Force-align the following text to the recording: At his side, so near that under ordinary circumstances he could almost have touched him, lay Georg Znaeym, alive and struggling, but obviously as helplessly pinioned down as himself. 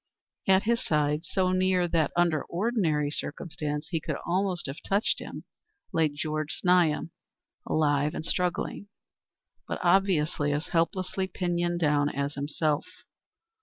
At 0.47 0.63
his 0.63 0.83
side, 0.83 1.27
so 1.27 1.51
near 1.51 1.87
that 1.87 2.09
under 2.15 2.41
ordinary 2.45 3.11
circumstances 3.11 3.89
he 3.89 3.99
could 3.99 4.15
almost 4.25 4.65
have 4.65 4.81
touched 4.81 5.19
him, 5.19 5.43
lay 5.93 6.09
Georg 6.09 6.47
Znaeym, 6.49 7.11
alive 7.67 8.15
and 8.15 8.25
struggling, 8.25 8.87
but 9.67 9.77
obviously 9.83 10.51
as 10.53 10.69
helplessly 10.69 11.27
pinioned 11.27 11.81
down 11.81 12.09
as 12.09 12.33
himself. 12.33 12.87